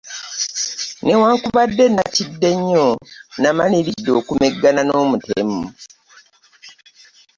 [1.05, 2.87] Newankubadde nattidde nnyo
[3.41, 5.61] namalirirdde okumeggana n'omutemu.